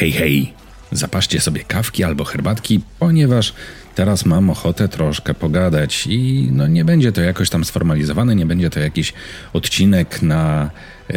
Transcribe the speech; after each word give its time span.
Hej, 0.00 0.12
hej, 0.12 0.52
zapaszcie 0.92 1.40
sobie 1.40 1.64
kawki 1.64 2.04
albo 2.04 2.24
herbatki, 2.24 2.80
ponieważ 2.98 3.52
teraz 3.94 4.26
mam 4.26 4.50
ochotę 4.50 4.88
troszkę 4.88 5.34
pogadać 5.34 6.06
i 6.06 6.48
no 6.52 6.66
nie 6.66 6.84
będzie 6.84 7.12
to 7.12 7.20
jakoś 7.20 7.50
tam 7.50 7.64
sformalizowane, 7.64 8.36
nie 8.36 8.46
będzie 8.46 8.70
to 8.70 8.80
jakiś 8.80 9.12
odcinek 9.52 10.22
na, 10.22 10.70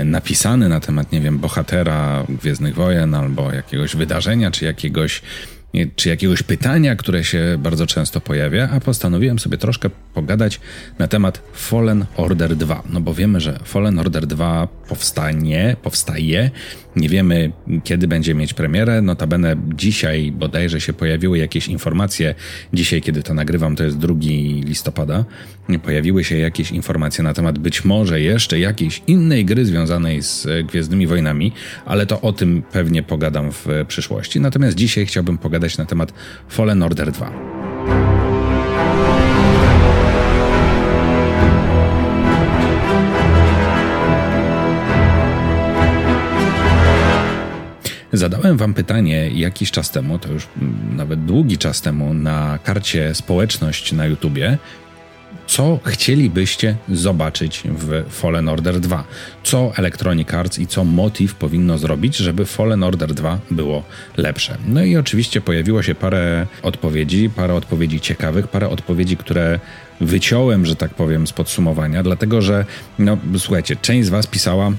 napisany 0.06 0.70
na 0.70 0.80
temat, 0.80 1.12
nie 1.12 1.22
wiem, 1.22 1.40
bohatera 1.40 2.24
Gwiezdnych 2.30 2.76
Wojen 2.76 3.16
albo 3.16 3.52
jakiegoś 3.52 3.96
wydarzenia, 3.96 4.52
czy 4.52 4.66
jakiegoś 4.66 5.22
czy 5.96 6.10
jakiegoś 6.10 6.44
pytania, 6.44 6.96
które 6.96 7.24
się 7.24 7.58
bardzo 7.60 7.88
często 7.88 8.22
pojawia, 8.22 8.70
a 8.70 8.80
postanowiłem 8.80 9.40
sobie 9.40 9.58
troszkę 9.58 9.90
pogadać 10.14 10.60
na 11.00 11.08
temat 11.08 11.42
Fallen 11.54 12.06
Order 12.18 12.56
2. 12.56 12.84
No 12.90 13.02
bo 13.02 13.14
wiemy, 13.14 13.42
że 13.42 13.60
Fallen 13.64 14.00
Order 14.00 14.28
2 14.28 14.68
powstanie, 14.88 15.76
powstaje. 15.84 16.52
Nie 16.96 17.10
wiemy, 17.10 17.52
kiedy 17.84 18.08
będzie 18.08 18.36
mieć 18.36 18.54
premierę. 18.54 19.02
Notabene 19.02 19.56
dzisiaj 19.76 20.32
bodajże 20.32 20.82
się 20.82 20.94
pojawiły 20.94 21.38
jakieś 21.38 21.68
informacje. 21.68 22.36
Dzisiaj, 22.74 23.02
kiedy 23.02 23.24
to 23.24 23.34
nagrywam, 23.34 23.76
to 23.76 23.84
jest 23.84 23.98
2 23.98 24.14
listopada. 24.64 25.26
Pojawiły 25.84 26.24
się 26.24 26.38
jakieś 26.38 26.72
informacje 26.72 27.24
na 27.24 27.34
temat 27.34 27.60
być 27.60 27.86
może 27.86 28.22
jeszcze 28.22 28.60
jakiejś 28.60 29.02
innej 29.08 29.46
gry 29.46 29.66
związanej 29.66 30.24
z 30.24 30.48
Gwiezdnymi 30.68 31.08
Wojnami, 31.08 31.52
ale 31.86 32.06
to 32.06 32.22
o 32.22 32.34
tym 32.34 32.64
pewnie 32.72 33.04
pogadam 33.04 33.52
w 33.52 33.68
przyszłości. 33.88 34.40
Natomiast 34.40 34.78
dzisiaj 34.78 35.06
chciałbym 35.06 35.38
pogadać 35.38 35.63
na 35.78 35.86
temat 35.86 36.14
Fallen 36.48 36.84
Order 36.84 37.12
2. 37.12 37.32
Zadałem 48.14 48.58
Wam 48.58 48.74
pytanie 48.74 49.30
jakiś 49.30 49.72
czas 49.72 49.92
temu, 49.92 50.20
to 50.20 50.32
już 50.32 50.48
nawet 50.96 51.26
długi 51.26 51.58
czas 51.58 51.82
temu, 51.82 52.14
na 52.14 52.60
karcie 52.64 53.16
społeczność 53.16 53.92
na 53.92 54.06
YouTubie, 54.06 54.58
co 55.54 55.80
chcielibyście 55.86 56.76
zobaczyć 56.90 57.64
w 57.66 58.04
Fallen 58.10 58.50
Order 58.50 58.80
2? 58.80 59.04
Co 59.44 59.72
Electronic 59.78 60.34
Arts 60.34 60.60
i 60.60 60.68
co 60.68 60.84
Motive 60.84 61.36
powinno 61.36 61.78
zrobić, 61.78 62.18
żeby 62.18 62.46
Fallen 62.46 62.84
Order 62.84 63.14
2 63.14 63.40
było 63.52 63.84
lepsze? 64.18 64.58
No 64.68 64.84
i 64.84 64.98
oczywiście 64.98 65.42
pojawiło 65.42 65.84
się 65.84 65.96
parę 65.96 66.48
odpowiedzi, 66.64 67.30
parę 67.36 67.54
odpowiedzi 67.54 68.00
ciekawych, 68.00 68.48
parę 68.48 68.70
odpowiedzi, 68.70 69.18
które 69.18 69.60
wyciąłem, 70.02 70.66
że 70.66 70.76
tak 70.76 70.94
powiem, 70.94 71.28
z 71.28 71.34
podsumowania, 71.34 72.04
dlatego 72.04 72.42
że, 72.42 72.66
no 73.00 73.18
słuchajcie, 73.38 73.76
część 73.76 74.08
z 74.08 74.10
Was 74.10 74.28
pisała, 74.28 74.72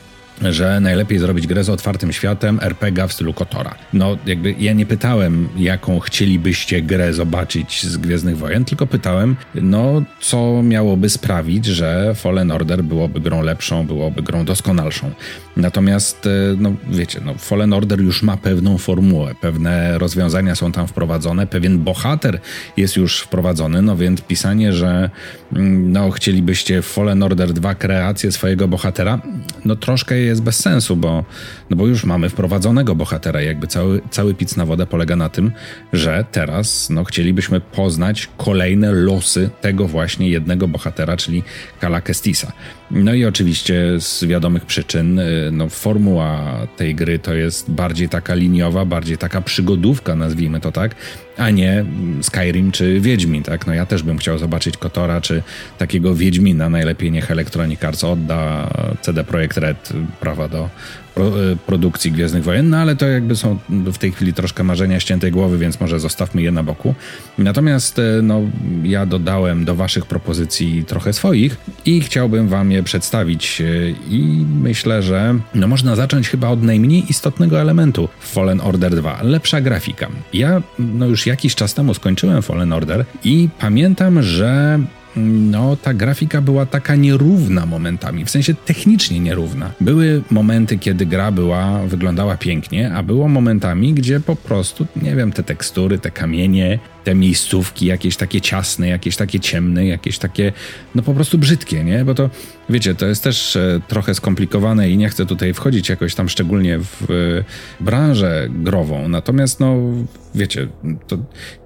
że 0.42 0.80
najlepiej 0.80 1.18
zrobić 1.18 1.46
grę 1.46 1.64
z 1.64 1.70
otwartym 1.70 2.12
światem 2.12 2.58
RPG 2.62 3.08
w 3.08 3.12
stylu 3.12 3.34
Kotora. 3.34 3.74
No, 3.92 4.18
jakby 4.26 4.54
ja 4.58 4.72
nie 4.72 4.86
pytałem, 4.86 5.48
jaką 5.56 6.00
chcielibyście 6.00 6.82
grę 6.82 7.12
zobaczyć 7.12 7.86
z 7.86 7.96
Gwiezdnych 7.96 8.38
Wojen, 8.38 8.64
tylko 8.64 8.86
pytałem, 8.86 9.36
no, 9.54 10.02
co 10.20 10.62
miałoby 10.62 11.08
sprawić, 11.08 11.66
że 11.66 12.14
Fallen 12.14 12.50
Order 12.50 12.84
byłoby 12.84 13.20
grą 13.20 13.42
lepszą, 13.42 13.86
byłoby 13.86 14.22
grą 14.22 14.44
doskonalszą. 14.44 15.10
Natomiast, 15.56 16.26
e, 16.26 16.30
no, 16.58 16.72
wiecie, 16.90 17.20
no, 17.24 17.34
Fallen 17.34 17.72
Order 17.72 18.00
już 18.00 18.22
ma 18.22 18.36
pewną 18.36 18.78
formułę, 18.78 19.34
pewne 19.40 19.98
rozwiązania 19.98 20.54
są 20.54 20.72
tam 20.72 20.86
wprowadzone, 20.86 21.46
pewien 21.46 21.78
bohater 21.78 22.40
jest 22.76 22.96
już 22.96 23.20
wprowadzony, 23.20 23.82
no 23.82 23.96
więc 23.96 24.20
pisanie, 24.20 24.72
że 24.72 25.10
mm, 25.52 25.92
no, 25.92 26.10
chcielibyście 26.10 26.82
Fallen 26.82 27.22
Order 27.22 27.52
2 27.52 27.74
kreację 27.74 28.32
swojego 28.32 28.68
bohatera, 28.68 29.20
no 29.64 29.76
troszkę 29.76 30.23
jest 30.24 30.42
bez 30.42 30.60
sensu, 30.60 30.96
bo, 30.96 31.24
no 31.70 31.76
bo 31.76 31.86
już 31.86 32.04
mamy 32.04 32.28
wprowadzonego 32.28 32.94
bohatera. 32.94 33.42
Jakby 33.42 33.66
cały, 33.66 34.00
cały 34.10 34.34
pic 34.34 34.56
na 34.56 34.66
wodę 34.66 34.86
polega 34.86 35.16
na 35.16 35.28
tym, 35.28 35.52
że 35.92 36.24
teraz 36.32 36.90
no, 36.90 37.04
chcielibyśmy 37.04 37.60
poznać 37.60 38.28
kolejne 38.36 38.92
losy 38.92 39.50
tego 39.60 39.88
właśnie 39.88 40.28
jednego 40.28 40.68
bohatera, 40.68 41.16
czyli 41.16 41.42
Kala 41.80 42.00
Kestisa. 42.00 42.52
No 42.90 43.14
i 43.14 43.24
oczywiście 43.24 44.00
z 44.00 44.24
wiadomych 44.24 44.66
przyczyn 44.66 45.18
y, 45.18 45.50
no, 45.52 45.68
formuła 45.68 46.56
tej 46.76 46.94
gry 46.94 47.18
to 47.18 47.34
jest 47.34 47.70
bardziej 47.70 48.08
taka 48.08 48.34
liniowa, 48.34 48.84
bardziej 48.84 49.18
taka 49.18 49.40
przygodówka, 49.40 50.14
nazwijmy 50.14 50.60
to 50.60 50.72
tak, 50.72 50.94
a 51.36 51.50
nie 51.50 51.84
Skyrim 52.22 52.72
czy 52.72 53.00
Wiedźmin, 53.00 53.42
tak? 53.42 53.66
No 53.66 53.74
ja 53.74 53.86
też 53.86 54.02
bym 54.02 54.18
chciał 54.18 54.38
zobaczyć 54.38 54.76
Kotora 54.76 55.20
czy 55.20 55.42
takiego 55.78 56.14
Wiedźmina, 56.14 56.68
najlepiej 56.68 57.12
niech 57.12 57.30
Electronic 57.30 57.84
Arts 57.84 58.04
odda 58.04 58.70
CD 59.00 59.24
Projekt 59.24 59.56
Red 59.56 59.92
prawa 60.20 60.48
do 60.48 60.68
E, 61.16 61.56
produkcji 61.66 62.12
Gwiezdnych 62.12 62.44
Wojen, 62.44 62.70
no 62.70 62.76
ale 62.76 62.96
to 62.96 63.08
jakby 63.08 63.36
są 63.36 63.58
w 63.68 63.98
tej 63.98 64.12
chwili 64.12 64.34
troszkę 64.34 64.64
marzenia 64.64 65.00
ściętej 65.00 65.32
głowy, 65.32 65.58
więc 65.58 65.80
może 65.80 66.00
zostawmy 66.00 66.42
je 66.42 66.50
na 66.50 66.62
boku. 66.62 66.94
Natomiast 67.38 67.98
e, 67.98 68.02
no, 68.22 68.40
ja 68.82 69.06
dodałem 69.06 69.64
do 69.64 69.74
waszych 69.74 70.06
propozycji 70.06 70.84
trochę 70.84 71.12
swoich 71.12 71.56
i 71.84 72.00
chciałbym 72.00 72.48
wam 72.48 72.72
je 72.72 72.82
przedstawić 72.82 73.60
e, 73.60 73.64
i 74.10 74.46
myślę, 74.62 75.02
że 75.02 75.34
no, 75.54 75.68
można 75.68 75.96
zacząć 75.96 76.28
chyba 76.28 76.48
od 76.48 76.62
najmniej 76.62 77.04
istotnego 77.10 77.60
elementu 77.60 78.08
w 78.20 78.32
Fallen 78.32 78.60
Order 78.60 78.96
2. 78.96 79.18
Lepsza 79.22 79.60
grafika. 79.60 80.08
Ja 80.32 80.62
no, 80.78 81.06
już 81.06 81.26
jakiś 81.26 81.54
czas 81.54 81.74
temu 81.74 81.94
skończyłem 81.94 82.42
Fallen 82.42 82.72
Order 82.72 83.04
i 83.24 83.48
pamiętam, 83.58 84.22
że 84.22 84.78
no 85.16 85.76
ta 85.76 85.94
grafika 85.94 86.40
była 86.40 86.66
taka 86.66 86.96
nierówna 86.96 87.66
momentami, 87.66 88.24
w 88.24 88.30
sensie 88.30 88.54
technicznie 88.54 89.20
nierówna. 89.20 89.72
Były 89.80 90.22
momenty, 90.30 90.78
kiedy 90.78 91.06
gra 91.06 91.32
była, 91.32 91.86
wyglądała 91.86 92.36
pięknie, 92.36 92.92
a 92.94 93.02
było 93.02 93.28
momentami, 93.28 93.94
gdzie 93.94 94.20
po 94.20 94.36
prostu, 94.36 94.86
nie 95.02 95.16
wiem, 95.16 95.32
te 95.32 95.42
tekstury, 95.42 95.98
te 95.98 96.10
kamienie, 96.10 96.78
te 97.04 97.14
miejscówki 97.14 97.86
jakieś 97.86 98.16
takie 98.16 98.40
ciasne, 98.40 98.88
jakieś 98.88 99.16
takie 99.16 99.40
ciemne, 99.40 99.86
jakieś 99.86 100.18
takie, 100.18 100.52
no 100.94 101.02
po 101.02 101.14
prostu 101.14 101.38
brzydkie, 101.38 101.84
nie? 101.84 102.04
Bo 102.04 102.14
to, 102.14 102.30
wiecie, 102.68 102.94
to 102.94 103.06
jest 103.06 103.24
też 103.24 103.56
e, 103.56 103.80
trochę 103.88 104.14
skomplikowane 104.14 104.90
i 104.90 104.96
nie 104.96 105.08
chcę 105.08 105.26
tutaj 105.26 105.54
wchodzić 105.54 105.88
jakoś 105.88 106.14
tam 106.14 106.28
szczególnie 106.28 106.78
w 106.78 107.02
e, 107.02 107.84
branżę 107.84 108.48
grową. 108.50 109.08
Natomiast, 109.08 109.60
no, 109.60 109.76
wiecie, 110.34 110.68
to 111.06 111.18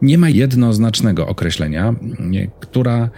nie 0.03 0.19
ma 0.19 0.29
jednoznacznego 0.29 1.27
określenia, 1.27 1.95
nie, 2.21 2.51
która 2.61 3.11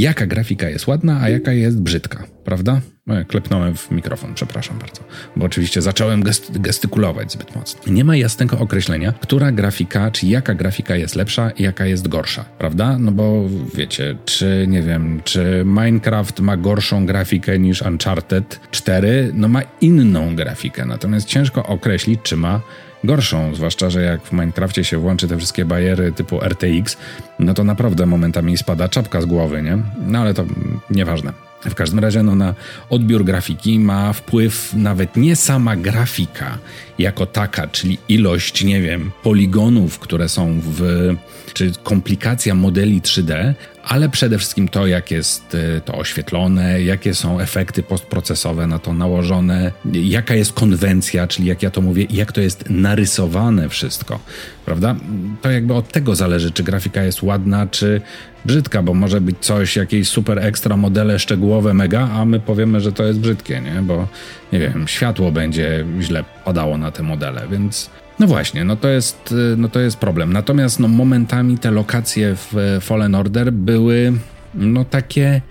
jaka 0.00 0.26
grafika 0.26 0.68
jest 0.68 0.86
ładna, 0.86 1.20
a 1.22 1.28
jaka 1.28 1.52
jest 1.52 1.80
brzydka, 1.80 2.24
prawda? 2.44 2.80
No, 3.06 3.14
klepnąłem 3.28 3.76
w 3.76 3.90
mikrofon, 3.90 4.34
przepraszam 4.34 4.78
bardzo, 4.78 5.04
bo 5.36 5.46
oczywiście 5.46 5.82
zacząłem 5.82 6.22
gest 6.22 6.58
gestykulować 6.58 7.32
zbyt 7.32 7.56
mocno. 7.56 7.92
Nie 7.92 8.04
ma 8.04 8.16
jasnego 8.16 8.58
określenia, 8.58 9.12
która 9.12 9.52
grafika, 9.52 10.10
czy 10.10 10.26
jaka 10.26 10.54
grafika 10.54 10.96
jest 10.96 11.14
lepsza 11.14 11.50
jaka 11.58 11.86
jest 11.86 12.08
gorsza, 12.08 12.44
prawda? 12.44 12.98
No 12.98 13.12
bo 13.12 13.44
wiecie, 13.74 14.16
czy 14.24 14.66
nie 14.68 14.82
wiem, 14.82 15.20
czy 15.24 15.62
Minecraft 15.66 16.40
ma 16.40 16.56
gorszą 16.56 17.06
grafikę 17.06 17.58
niż 17.58 17.82
Uncharted 17.82 18.60
4, 18.70 19.30
no 19.34 19.48
ma 19.48 19.62
inną 19.80 20.36
grafikę, 20.36 20.84
natomiast 20.86 21.28
ciężko 21.28 21.66
określić, 21.66 22.20
czy 22.22 22.36
ma 22.36 22.60
gorszą, 23.06 23.54
zwłaszcza, 23.54 23.90
że 23.90 24.02
jak 24.02 24.22
w 24.22 24.32
Minecrafcie 24.32 24.84
się 24.84 24.98
włączy 24.98 25.28
te 25.28 25.36
wszystkie 25.36 25.64
bariery 25.64 26.12
typu 26.12 26.40
RTX, 26.40 26.96
no 27.38 27.54
to 27.54 27.64
naprawdę 27.64 28.06
momentami 28.06 28.58
spada 28.58 28.88
czapka 28.88 29.20
z 29.20 29.26
głowy, 29.26 29.62
nie? 29.62 29.78
No 30.06 30.18
ale 30.18 30.34
to 30.34 30.44
nieważne. 30.90 31.32
W 31.70 31.74
każdym 31.74 31.98
razie 31.98 32.22
no, 32.22 32.34
na 32.34 32.54
odbiór 32.90 33.24
grafiki 33.24 33.78
ma 33.78 34.12
wpływ 34.12 34.74
nawet 34.74 35.16
nie 35.16 35.36
sama 35.36 35.76
grafika 35.76 36.58
jako 36.98 37.26
taka, 37.26 37.66
czyli 37.66 37.98
ilość, 38.08 38.64
nie 38.64 38.82
wiem, 38.82 39.10
poligonów, 39.22 39.98
które 39.98 40.28
są 40.28 40.60
w, 40.64 41.10
czy 41.54 41.72
komplikacja 41.82 42.54
modeli 42.54 43.02
3D, 43.02 43.54
ale 43.86 44.08
przede 44.08 44.38
wszystkim 44.38 44.68
to, 44.68 44.86
jak 44.86 45.10
jest 45.10 45.54
y, 45.54 45.80
to 45.84 45.94
oświetlone, 45.94 46.82
jakie 46.82 47.14
są 47.14 47.40
efekty 47.40 47.82
postprocesowe 47.82 48.66
na 48.66 48.78
to 48.78 48.92
nałożone, 48.92 49.72
jaka 49.92 50.34
jest 50.34 50.52
konwencja, 50.52 51.26
czyli 51.26 51.48
jak 51.48 51.62
ja 51.62 51.70
to 51.70 51.80
mówię, 51.80 52.06
jak 52.10 52.32
to 52.32 52.40
jest 52.40 52.70
narysowane 52.70 53.68
wszystko, 53.68 54.20
prawda? 54.64 54.96
To 55.42 55.50
jakby 55.50 55.74
od 55.74 55.88
tego 55.88 56.14
zależy, 56.14 56.50
czy 56.50 56.62
grafika 56.62 57.02
jest 57.02 57.22
ładna, 57.22 57.66
czy 57.66 58.00
brzydka, 58.44 58.82
bo 58.82 58.94
może 58.94 59.20
być 59.20 59.36
coś, 59.40 59.76
jakieś 59.76 60.08
super 60.08 60.38
ekstra 60.38 60.76
modele 60.76 61.18
szczegółowe, 61.18 61.74
mega, 61.74 62.08
a 62.12 62.24
my 62.24 62.40
powiemy, 62.40 62.80
że 62.80 62.92
to 62.92 63.04
jest 63.04 63.18
brzydkie, 63.18 63.60
nie? 63.60 63.82
Bo, 63.82 64.08
nie 64.52 64.58
wiem, 64.58 64.88
światło 64.88 65.32
będzie 65.32 65.84
źle 66.00 66.24
padało 66.44 66.78
na 66.78 66.90
te 66.90 67.02
modele, 67.02 67.42
więc 67.50 67.90
no 68.18 68.26
właśnie, 68.26 68.64
no 68.64 68.76
to 68.76 68.88
jest, 68.88 69.34
no 69.56 69.68
to 69.68 69.80
jest 69.80 69.96
problem. 69.96 70.32
Natomiast 70.32 70.80
no, 70.80 70.88
momentami 70.88 71.58
te 71.58 71.70
lokacje 71.70 72.36
w 72.36 72.78
Fallen 72.80 73.14
Order 73.14 73.52
były 73.52 74.12
no 74.54 74.84
takie 74.84 75.42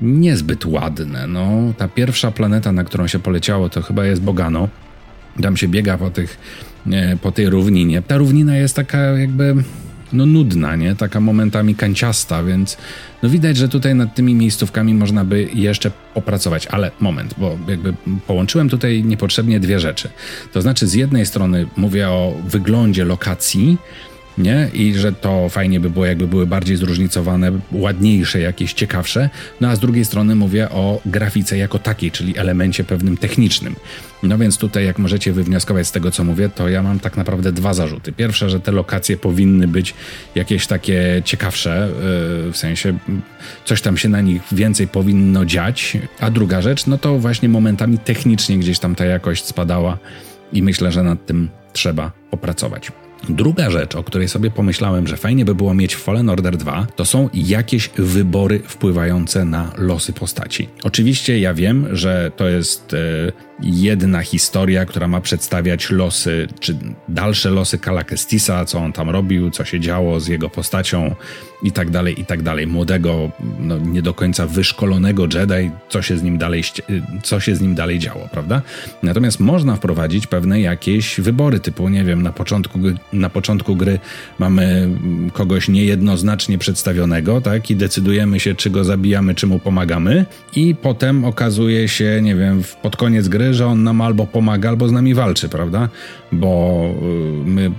niezbyt 0.00 0.66
ładne. 0.66 1.26
No, 1.26 1.72
ta 1.78 1.88
pierwsza 1.88 2.30
planeta, 2.30 2.72
na 2.72 2.84
którą 2.84 3.06
się 3.06 3.18
poleciało, 3.18 3.68
to 3.68 3.82
chyba 3.82 4.06
jest 4.06 4.22
Bogano. 4.22 4.68
Tam 5.42 5.56
się 5.56 5.68
biega 5.68 5.98
po, 5.98 6.10
tych, 6.10 6.38
po 7.22 7.32
tej 7.32 7.50
równinie. 7.50 8.02
Ta 8.02 8.16
równina 8.16 8.56
jest 8.56 8.76
taka 8.76 8.98
jakby 8.98 9.54
no 10.12 10.26
nudna, 10.26 10.76
nie? 10.76 10.96
Taka 10.96 11.20
momentami 11.20 11.74
kanciasta, 11.74 12.42
więc 12.44 12.76
no 13.22 13.28
widać, 13.28 13.56
że 13.56 13.68
tutaj 13.68 13.94
nad 13.94 14.14
tymi 14.14 14.34
miejscówkami 14.34 14.94
można 14.94 15.24
by 15.24 15.48
jeszcze 15.54 15.90
popracować. 16.14 16.66
Ale 16.66 16.90
moment, 17.00 17.34
bo 17.38 17.58
jakby 17.68 17.94
połączyłem 18.26 18.68
tutaj 18.68 19.04
niepotrzebnie 19.04 19.60
dwie 19.60 19.80
rzeczy. 19.80 20.08
To 20.52 20.62
znaczy 20.62 20.86
z 20.86 20.94
jednej 20.94 21.26
strony 21.26 21.66
mówię 21.76 22.08
o 22.08 22.34
wyglądzie 22.44 23.04
lokacji, 23.04 23.78
nie? 24.42 24.70
I 24.72 24.94
że 24.94 25.12
to 25.12 25.48
fajnie 25.48 25.80
by 25.80 25.90
było, 25.90 26.06
jakby 26.06 26.26
były 26.26 26.46
bardziej 26.46 26.76
zróżnicowane, 26.76 27.52
ładniejsze, 27.72 28.40
jakieś 28.40 28.72
ciekawsze. 28.72 29.30
No 29.60 29.68
a 29.68 29.76
z 29.76 29.80
drugiej 29.80 30.04
strony 30.04 30.34
mówię 30.34 30.70
o 30.70 31.00
grafice 31.06 31.56
jako 31.56 31.78
takiej, 31.78 32.10
czyli 32.10 32.38
elemencie 32.38 32.84
pewnym 32.84 33.16
technicznym. 33.16 33.76
No 34.22 34.38
więc 34.38 34.58
tutaj, 34.58 34.86
jak 34.86 34.98
możecie 34.98 35.32
wywnioskować 35.32 35.86
z 35.86 35.92
tego, 35.92 36.10
co 36.10 36.24
mówię, 36.24 36.48
to 36.48 36.68
ja 36.68 36.82
mam 36.82 37.00
tak 37.00 37.16
naprawdę 37.16 37.52
dwa 37.52 37.74
zarzuty. 37.74 38.12
Pierwsze, 38.12 38.50
że 38.50 38.60
te 38.60 38.72
lokacje 38.72 39.16
powinny 39.16 39.68
być 39.68 39.94
jakieś 40.34 40.66
takie 40.66 41.22
ciekawsze, 41.24 41.88
yy, 42.46 42.52
w 42.52 42.56
sensie 42.56 42.98
coś 43.64 43.82
tam 43.82 43.96
się 43.96 44.08
na 44.08 44.20
nich 44.20 44.42
więcej 44.52 44.88
powinno 44.88 45.44
dziać. 45.44 45.96
A 46.20 46.30
druga 46.30 46.62
rzecz, 46.62 46.86
no 46.86 46.98
to 46.98 47.18
właśnie 47.18 47.48
momentami 47.48 47.98
technicznie 47.98 48.58
gdzieś 48.58 48.78
tam 48.78 48.94
ta 48.94 49.04
jakość 49.04 49.44
spadała 49.44 49.98
i 50.52 50.62
myślę, 50.62 50.92
że 50.92 51.02
nad 51.02 51.26
tym 51.26 51.48
trzeba 51.72 52.12
popracować. 52.30 52.92
Druga 53.28 53.70
rzecz, 53.70 53.96
o 53.96 54.04
której 54.04 54.28
sobie 54.28 54.50
pomyślałem, 54.50 55.06
że 55.06 55.16
fajnie 55.16 55.44
by 55.44 55.54
było 55.54 55.74
mieć 55.74 55.94
w 55.94 55.98
Fallen 55.98 56.30
Order 56.30 56.56
2, 56.56 56.86
to 56.96 57.04
są 57.04 57.28
jakieś 57.34 57.88
wybory 57.88 58.60
wpływające 58.66 59.44
na 59.44 59.72
losy 59.78 60.12
postaci. 60.12 60.68
Oczywiście 60.82 61.38
ja 61.38 61.54
wiem, 61.54 61.86
że 61.92 62.30
to 62.36 62.48
jest 62.48 62.94
e, 62.94 62.96
jedna 63.62 64.22
historia, 64.22 64.86
która 64.86 65.08
ma 65.08 65.20
przedstawiać 65.20 65.90
losy, 65.90 66.48
czy 66.60 66.76
dalsze 67.08 67.50
losy 67.50 67.78
Kalakestisa, 67.78 68.64
co 68.64 68.78
on 68.78 68.92
tam 68.92 69.10
robił, 69.10 69.50
co 69.50 69.64
się 69.64 69.80
działo 69.80 70.20
z 70.20 70.28
jego 70.28 70.50
postacią 70.50 71.14
i 71.62 71.72
tak 71.72 71.90
dalej, 71.90 72.20
i 72.20 72.24
tak 72.24 72.42
dalej. 72.42 72.66
Młodego, 72.66 73.30
no, 73.58 73.78
nie 73.78 74.02
do 74.02 74.14
końca 74.14 74.46
wyszkolonego 74.46 75.22
Jedi, 75.22 75.70
co 75.88 76.02
się 76.02 76.18
z 76.18 76.22
nim 76.22 76.38
dalej, 76.38 76.62
co 77.22 77.40
się 77.40 77.56
z 77.56 77.60
nim 77.60 77.74
dalej 77.74 77.98
działo, 77.98 78.28
prawda? 78.32 78.62
Natomiast 79.02 79.40
można 79.40 79.76
wprowadzić 79.76 80.26
pewne 80.26 80.60
jakieś 80.60 81.20
wybory, 81.20 81.60
typu, 81.60 81.88
nie 81.88 82.04
wiem, 82.04 82.22
na 82.22 82.32
początku, 82.32 82.78
na 83.12 83.30
początku 83.30 83.76
gry 83.76 83.98
mamy 84.38 84.88
kogoś 85.32 85.68
niejednoznacznie 85.68 86.58
przedstawionego, 86.58 87.40
tak, 87.40 87.70
i 87.70 87.76
decydujemy 87.76 88.40
się, 88.40 88.54
czy 88.54 88.70
go 88.70 88.84
zabijamy, 88.84 89.34
czy 89.34 89.46
mu 89.46 89.58
pomagamy, 89.58 90.26
i 90.56 90.74
potem 90.74 91.24
okazuje 91.24 91.88
się, 91.88 92.20
nie 92.22 92.36
wiem, 92.36 92.62
pod 92.82 92.96
koniec 92.96 93.28
gry, 93.28 93.54
że 93.54 93.66
on 93.66 93.82
nam 93.82 94.00
albo 94.00 94.26
pomaga, 94.26 94.68
albo 94.68 94.88
z 94.88 94.92
nami 94.92 95.14
walczy, 95.14 95.48
prawda? 95.48 95.88
Bo 96.32 96.84
y, 97.44 97.48
my 97.48 97.70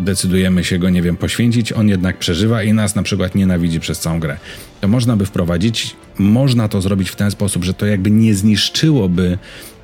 decydujemy 0.00 0.64
się 0.64 0.78
go, 0.78 0.90
nie 0.90 1.02
wiem, 1.02 1.16
poświęcić, 1.16 1.72
on 1.72 1.88
jednak 1.88 2.18
przeżywa 2.18 2.62
i 2.62 2.72
nas 2.72 2.94
na 2.94 3.02
przykład 3.02 3.34
nienawidzi 3.34 3.80
przez 3.80 4.00
całą 4.00 4.20
grę. 4.20 4.36
To 4.84 4.88
można 4.88 5.16
by 5.16 5.26
wprowadzić, 5.26 5.96
można 6.18 6.68
to 6.68 6.80
zrobić 6.80 7.10
w 7.10 7.16
ten 7.16 7.30
sposób, 7.30 7.64
że 7.64 7.74
to 7.74 7.86
jakby 7.86 8.10
nie 8.10 8.34
zniszczyłoby 8.34 9.38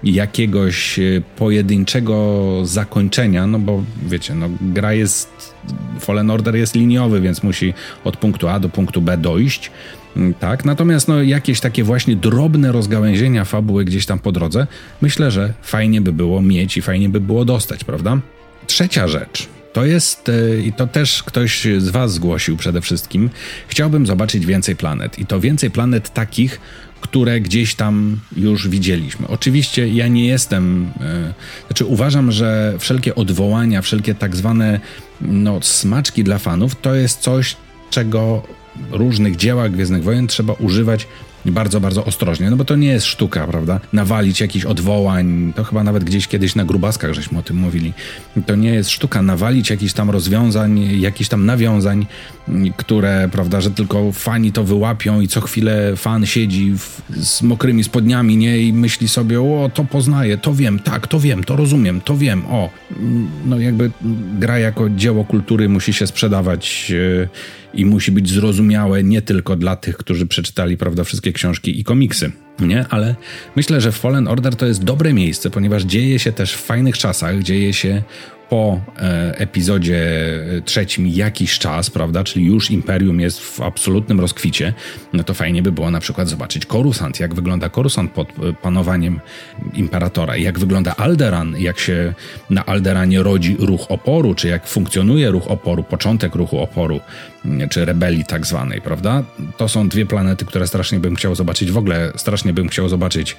jakiegoś 0.05 0.99
y, 0.99 1.23
pojedynczego 1.37 2.61
zakończenia, 2.64 3.47
no 3.47 3.58
bo 3.58 3.85
wiecie, 4.06 4.35
no 4.35 4.49
gra 4.61 4.93
jest, 4.93 5.55
Fallen 6.00 6.31
Order 6.31 6.56
jest 6.56 6.75
liniowy, 6.75 7.20
więc 7.20 7.43
musi 7.43 7.75
od 8.05 8.17
punktu 8.17 8.49
A 8.49 8.61
do 8.61 8.69
punktu 8.69 9.00
B 9.00 9.17
dojść, 9.17 9.70
Mm, 10.17 10.35
tak, 10.35 10.64
natomiast 10.64 11.08
no, 11.08 11.23
jakieś 11.23 11.61
takie 11.61 11.85
właśnie 11.85 12.17
drobne 12.17 12.73
rozgałęzienia 12.73 13.44
fabuły 13.44 13.85
gdzieś 13.85 14.06
tam 14.06 14.19
po 14.19 14.32
drodze, 14.32 14.67
myślę, 15.02 15.31
że 15.31 15.55
fajnie 15.62 16.00
by 16.00 16.12
było 16.12 16.43
mieć 16.43 16.76
i 16.76 16.82
fajnie 16.82 17.08
by 17.08 17.20
było 17.20 17.44
dostać, 17.44 17.85
prawda? 17.85 18.19
Trzecia 18.67 19.08
rzecz. 19.08 19.60
To 19.73 19.85
jest, 19.85 20.29
e, 20.29 20.61
i 20.61 20.73
to 20.73 20.87
też 20.87 21.23
ktoś 21.23 21.67
z 21.79 21.89
Was 21.89 22.13
zgłosił 22.13 22.57
przede 22.57 22.81
wszystkim, 22.81 23.31
chciałbym 23.69 24.07
zobaczyć 24.07 24.47
więcej 24.47 24.77
planet. 24.77 25.19
I 25.19 25.27
to 25.27 25.41
więcej 25.41 25.71
planet 25.71 26.15
takich, 26.15 26.61
które 27.01 27.41
gdzieś 27.41 27.75
tam 27.75 28.21
już 28.37 28.69
widzieliśmy. 28.69 29.29
Oczywiście 29.29 29.89
ja 29.89 30.09
nie 30.09 30.27
jestem, 30.27 30.93
yy, 31.01 31.35
znaczy 31.67 31.85
uważam, 31.85 32.33
że 32.33 32.75
wszelkie 32.79 33.15
odwołania, 33.15 33.83
wszelkie 33.83 34.15
tak 34.15 34.37
zwane 34.37 34.81
no, 35.21 35.59
smaczki 35.63 36.25
dla 36.25 36.39
fanów 36.39 36.81
to 36.81 36.95
jest 36.95 37.21
coś, 37.21 37.57
czego 37.91 38.43
różnych 38.91 39.37
dziełach 39.37 39.73
Gwiezdnych 39.73 40.03
Wojen 40.03 40.27
trzeba 40.27 40.53
używać 40.53 41.07
bardzo, 41.47 41.81
bardzo 41.81 42.05
ostrożnie, 42.05 42.51
no 42.51 42.57
bo 42.57 42.65
to 42.65 42.77
nie 42.77 42.89
jest 42.89 43.07
sztuka, 43.07 43.47
prawda? 43.47 43.81
Nawalić 43.93 44.41
jakichś 44.41 44.65
odwołań, 44.65 45.53
to 45.57 45.65
chyba 45.65 45.85
nawet 45.85 46.05
gdzieś 46.05 46.29
kiedyś 46.29 46.55
na 46.55 46.65
grubaskach 46.65 47.11
żeśmy 47.15 47.39
o 47.39 47.43
tym 47.43 47.57
mówili. 47.57 47.93
To 48.47 48.57
nie 48.57 48.71
jest 48.71 48.91
sztuka 48.91 49.23
nawalić 49.23 49.71
jakichś 49.71 49.93
tam 49.93 50.11
rozwiązań, 50.11 51.01
jakichś 51.01 51.29
tam 51.31 51.47
nawiązań, 51.47 52.07
które, 52.77 53.29
prawda, 53.33 53.61
że 53.61 53.71
tylko 53.71 54.13
fani 54.13 54.53
to 54.53 54.65
wyłapią 54.65 55.21
i 55.21 55.29
co 55.29 55.41
chwilę 55.41 55.97
fan 55.97 56.27
siedzi 56.27 56.73
w, 56.79 57.03
z 57.17 57.43
mokrymi 57.43 57.85
spodniami, 57.85 58.37
nie? 58.37 58.59
I 58.59 58.73
myśli 58.73 59.09
sobie, 59.09 59.41
o, 59.41 59.71
to 59.75 59.85
poznaję, 59.85 60.39
to 60.39 60.55
wiem, 60.55 60.79
tak, 60.79 61.07
to 61.07 61.21
wiem, 61.21 61.45
to 61.45 61.57
rozumiem, 61.57 62.01
to 62.01 62.17
wiem, 62.17 62.43
o. 62.47 62.71
No 63.45 63.59
jakby 63.59 63.91
gra 64.39 64.59
jako 64.59 64.91
dzieło 64.91 65.25
kultury 65.25 65.69
musi 65.69 65.93
się 65.93 66.07
sprzedawać 66.07 66.91
yy, 66.91 67.29
i 67.75 67.87
musi 67.87 68.13
być 68.13 68.31
zrozumiałe 68.31 69.05
nie 69.05 69.23
tylko 69.23 69.57
dla 69.57 69.77
tych, 69.77 69.97
którzy 69.97 70.27
przeczytali, 70.27 70.77
prawda, 70.77 71.05
wszystkie 71.05 71.30
książki 71.32 71.81
i 71.81 71.85
komiksy. 71.85 72.32
Nie, 72.61 72.85
ale 72.91 73.15
myślę, 73.56 73.81
że 73.81 73.93
Fallen 73.93 74.29
Order 74.29 74.56
to 74.56 74.67
jest 74.67 74.85
dobre 74.85 75.12
miejsce, 75.12 75.50
ponieważ 75.50 75.82
dzieje 75.82 76.19
się 76.19 76.32
też 76.32 76.55
w 76.55 76.61
fajnych 76.61 76.99
czasach, 76.99 77.43
dzieje 77.43 77.73
się 77.73 78.03
po 78.50 78.81
e, 78.99 79.38
epizodzie 79.38 80.00
trzecim 80.65 81.06
jakiś 81.09 81.59
czas, 81.59 81.91
prawda, 81.91 82.25
czyli 82.25 82.47
już 82.47 82.71
Imperium 82.71 83.21
jest 83.21 83.41
w 83.41 83.61
absolutnym 83.61 84.21
rozkwicie, 84.21 84.75
no 85.12 85.25
to 85.25 85.35
fajnie 85.35 85.62
by 85.62 85.73
było 85.73 85.91
na 85.91 86.00
przykład 86.00 86.29
zobaczyć 86.29 86.67
Korusant, 86.67 87.21
jak 87.21 87.35
wygląda 87.35 87.69
Korusant 87.69 88.12
pod 88.12 88.29
e, 88.29 88.53
panowaniem 88.62 89.21
Imperatora, 89.75 90.37
jak 90.37 90.59
wygląda 90.59 90.97
Alderan, 90.97 91.55
jak 91.59 91.79
się 91.79 92.15
na 92.50 92.67
Alderanie 92.67 93.23
rodzi 93.23 93.56
ruch 93.59 93.91
oporu, 93.91 94.35
czy 94.35 94.49
jak 94.49 94.67
funkcjonuje 94.67 95.31
ruch 95.31 95.50
oporu, 95.50 95.83
początek 95.83 96.35
ruchu 96.35 96.59
oporu, 96.59 97.00
czy 97.71 97.85
rebelii 97.85 98.25
tak 98.25 98.47
zwanej, 98.47 98.81
prawda? 98.81 99.23
To 99.57 99.69
są 99.69 99.89
dwie 99.89 100.07
planety, 100.07 100.45
które 100.45 100.67
strasznie 100.67 101.01
bym 101.01 101.17
chciał 101.17 101.35
zobaczyć. 101.35 101.73
W 101.73 101.79
ogóle 101.79 102.13
strasznie 102.17 102.53
bym 102.53 102.69
chciał 102.69 102.89
zobaczyć 102.89 103.37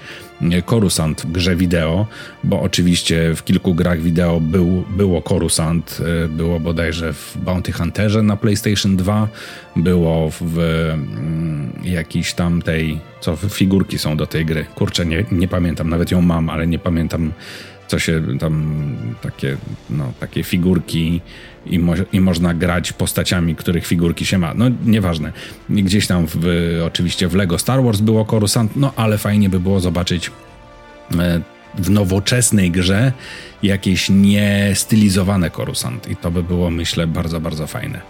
Korusant 0.66 1.22
w 1.22 1.32
grze 1.32 1.56
wideo, 1.56 2.08
bo 2.44 2.62
oczywiście 2.62 3.36
w 3.36 3.44
kilku 3.44 3.76
grach 3.76 4.02
wideo 4.02 4.40
był, 4.40 4.84
było 4.90 5.22
Korusant, 5.22 6.02
y, 6.26 6.30
było 6.30 6.60
bodajże 6.60 7.14
w 7.14 7.38
Bounty 7.38 7.72
Hunterze 7.72 8.24
na 8.24 8.38
PlayStation 8.38 8.98
2, 8.98 9.28
było 9.76 10.32
w 10.42 10.60
mm, 10.60 11.74
jakiejś 11.84 12.34
tam 12.34 12.62
tej, 12.62 13.00
co 13.20 13.36
figurki 13.36 14.00
są 14.00 14.18
do 14.18 14.28
tej 14.28 14.46
gry. 14.46 14.66
Kurczę, 14.76 15.06
nie, 15.06 15.26
nie 15.32 15.48
pamiętam, 15.48 15.90
nawet 15.90 16.12
ją 16.12 16.22
mam, 16.22 16.50
ale 16.50 16.68
nie 16.68 16.80
pamiętam 16.80 17.32
co 17.92 18.00
się 18.00 18.38
tam 18.40 18.96
takie, 19.22 19.58
no, 19.90 20.14
takie 20.20 20.44
figurki 20.44 21.22
i, 21.66 21.80
mo 21.80 21.94
i 22.14 22.22
można 22.22 22.54
grać 22.54 22.94
postaciami, 22.94 23.56
których 23.56 23.88
figurki 23.88 24.26
się 24.26 24.38
ma. 24.38 24.54
No 24.54 24.66
nieważne. 24.86 25.34
Gdzieś 25.70 26.08
tam 26.08 26.28
w, 26.28 26.46
oczywiście 26.86 27.28
w 27.28 27.36
Lego 27.36 27.60
Star 27.60 27.84
Wars 27.84 28.02
było 28.02 28.26
Coruscant, 28.26 28.76
no 28.76 28.94
ale 28.96 29.18
fajnie 29.18 29.50
by 29.50 29.60
było 29.60 29.80
zobaczyć 29.80 30.32
e, 31.20 31.42
w 31.76 31.90
nowoczesnej 31.90 32.72
grze 32.72 33.12
jakieś 33.64 34.10
niestylizowane 34.10 35.52
Coruscant 35.52 36.10
i 36.10 36.16
to 36.16 36.32
by 36.32 36.44
było 36.44 36.70
myślę 36.70 37.08
bardzo, 37.08 37.40
bardzo 37.40 37.68
fajne. 37.68 38.02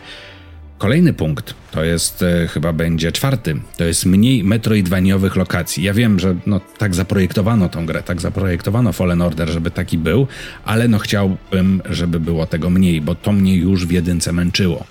Kolejny 0.81 1.13
punkt 1.13 1.53
to 1.71 1.83
jest 1.83 2.23
e, 2.23 2.47
chyba 2.47 2.73
będzie 2.73 3.11
czwarty. 3.11 3.55
To 3.77 3.83
jest 3.83 4.05
mniej 4.05 4.43
metroidwaniowych 4.43 5.35
lokacji. 5.35 5.83
Ja 5.83 5.93
wiem, 5.93 6.19
że 6.19 6.35
no, 6.45 6.61
tak 6.77 6.95
zaprojektowano 6.95 7.69
tą 7.69 7.85
grę, 7.85 8.03
tak 8.03 8.21
zaprojektowano 8.21 8.93
Fallen 8.93 9.21
Order, 9.21 9.49
żeby 9.49 9.71
taki 9.71 9.97
był, 9.97 10.27
ale 10.65 10.87
no 10.87 10.99
chciałbym, 10.99 11.81
żeby 11.89 12.19
było 12.19 12.45
tego 12.45 12.69
mniej, 12.69 13.01
bo 13.01 13.15
to 13.15 13.31
mnie 13.31 13.55
już 13.55 13.85
w 13.85 13.91
jedynce 13.91 14.33
męczyło. 14.33 14.85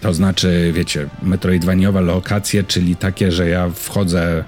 To 0.00 0.14
znaczy, 0.14 0.72
wiecie, 0.74 1.08
metroidwaniowe 1.22 2.00
lokacje, 2.00 2.64
czyli 2.64 2.96
takie, 2.96 3.32
że 3.32 3.48
ja 3.48 3.70
wchodzę 3.74 4.44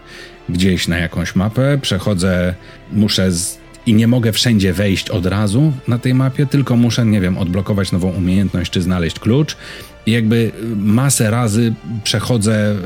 gdzieś 0.48 0.88
na 0.88 0.98
jakąś 0.98 1.36
mapę, 1.36 1.78
przechodzę, 1.82 2.54
muszę 2.92 3.32
z 3.32 3.62
i 3.86 3.94
nie 3.94 4.06
mogę 4.06 4.32
wszędzie 4.32 4.72
wejść 4.72 5.10
od 5.10 5.26
razu 5.26 5.72
na 5.88 5.98
tej 5.98 6.14
mapie, 6.14 6.46
tylko 6.46 6.76
muszę, 6.76 7.06
nie 7.06 7.20
wiem, 7.20 7.38
odblokować 7.38 7.92
nową 7.92 8.08
umiejętność 8.08 8.72
czy 8.72 8.82
znaleźć 8.82 9.18
klucz 9.18 9.56
jakby 10.06 10.52
masę 10.76 11.30
razy 11.30 11.74
przechodzę 12.04 12.72
y, 12.72 12.76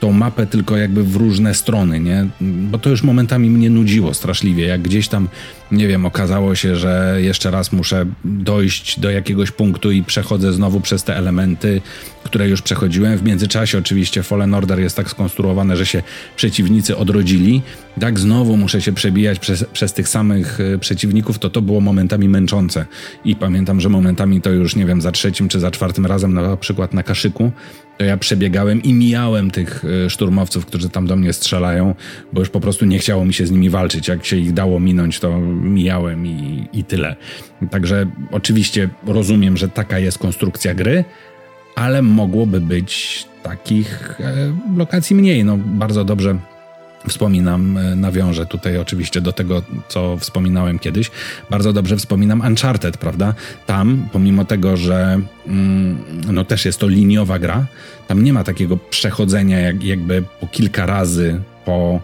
tą 0.00 0.12
mapę 0.12 0.46
tylko 0.46 0.76
jakby 0.76 1.04
w 1.04 1.16
różne 1.16 1.54
strony, 1.54 2.00
nie? 2.00 2.26
Bo 2.40 2.78
to 2.78 2.90
już 2.90 3.02
momentami 3.02 3.50
mnie 3.50 3.70
nudziło 3.70 4.14
straszliwie. 4.14 4.66
Jak 4.66 4.82
gdzieś 4.82 5.08
tam, 5.08 5.28
nie 5.72 5.88
wiem, 5.88 6.06
okazało 6.06 6.54
się, 6.54 6.76
że 6.76 7.16
jeszcze 7.18 7.50
raz 7.50 7.72
muszę 7.72 8.06
dojść 8.24 9.00
do 9.00 9.10
jakiegoś 9.10 9.50
punktu 9.50 9.90
i 9.90 10.02
przechodzę 10.02 10.52
znowu 10.52 10.80
przez 10.80 11.04
te 11.04 11.16
elementy, 11.16 11.80
które 12.24 12.48
już 12.48 12.62
przechodziłem. 12.62 13.18
W 13.18 13.22
międzyczasie 13.22 13.78
oczywiście 13.78 14.22
Fallen 14.22 14.54
Order 14.54 14.80
jest 14.80 14.96
tak 14.96 15.10
skonstruowane, 15.10 15.76
że 15.76 15.86
się 15.86 16.02
przeciwnicy 16.36 16.96
odrodzili. 16.96 17.62
Tak 18.00 18.18
znowu 18.18 18.56
muszę 18.56 18.82
się 18.82 18.92
przebijać 18.92 19.38
przez, 19.38 19.64
przez 19.72 19.92
tych 19.92 20.08
samych 20.08 20.60
y, 20.60 20.78
przeciwników, 20.78 21.38
to 21.38 21.50
to 21.50 21.62
było 21.62 21.80
momentami 21.80 22.28
męczące. 22.28 22.86
I 23.24 23.36
pamiętam, 23.36 23.80
że 23.80 23.88
momentami 23.88 24.40
to 24.40 24.50
już, 24.50 24.76
nie 24.76 24.86
wiem, 24.86 25.00
za 25.00 25.12
trzecim 25.12 25.48
czy 25.48 25.60
za 25.60 25.70
czwartym 25.70 26.06
razem 26.06 26.34
na 26.34 26.42
na 26.42 26.56
przykład 26.56 26.94
na 26.94 27.02
kaszyku, 27.02 27.52
to 27.98 28.04
ja 28.04 28.16
przebiegałem 28.16 28.82
i 28.82 28.92
mijałem 28.92 29.50
tych 29.50 29.84
e, 29.84 30.10
szturmowców, 30.10 30.66
którzy 30.66 30.88
tam 30.88 31.06
do 31.06 31.16
mnie 31.16 31.32
strzelają, 31.32 31.94
bo 32.32 32.40
już 32.40 32.48
po 32.48 32.60
prostu 32.60 32.84
nie 32.84 32.98
chciało 32.98 33.24
mi 33.24 33.34
się 33.34 33.46
z 33.46 33.50
nimi 33.50 33.70
walczyć. 33.70 34.08
Jak 34.08 34.24
się 34.24 34.36
ich 34.36 34.52
dało 34.52 34.80
minąć, 34.80 35.20
to 35.20 35.40
mijałem 35.54 36.26
i, 36.26 36.68
i 36.72 36.84
tyle. 36.84 37.16
Także 37.70 38.06
oczywiście 38.30 38.88
rozumiem, 39.06 39.56
że 39.56 39.68
taka 39.68 39.98
jest 39.98 40.18
konstrukcja 40.18 40.74
gry, 40.74 41.04
ale 41.74 42.02
mogłoby 42.02 42.60
być 42.60 43.24
takich 43.42 44.20
e, 44.20 44.52
lokacji 44.76 45.16
mniej. 45.16 45.44
No, 45.44 45.58
bardzo 45.58 46.04
dobrze 46.04 46.38
wspominam, 47.08 47.76
e, 47.76 47.96
nawiążę 47.96 48.46
tutaj 48.46 48.78
oczywiście 48.78 49.20
do 49.20 49.32
tego, 49.32 49.62
co 49.88 50.16
wspominałem 50.16 50.78
kiedyś. 50.78 51.10
Bardzo 51.50 51.72
dobrze 51.72 51.96
wspominam 51.96 52.40
Uncharted, 52.40 52.96
prawda? 52.96 53.34
Tam, 53.66 54.08
pomimo 54.12 54.44
tego, 54.44 54.76
że 54.76 55.20
mm, 55.46 55.98
no 56.32 56.44
też 56.44 56.64
jest 56.64 56.78
to 56.78 56.88
liniowa 56.88 57.38
gra, 57.38 57.66
tam 58.08 58.24
nie 58.24 58.32
ma 58.32 58.44
takiego 58.44 58.76
przechodzenia 58.76 59.60
jak, 59.60 59.84
jakby 59.84 60.22
po 60.40 60.46
kilka 60.46 60.86
razy 60.86 61.40
po 61.64 62.00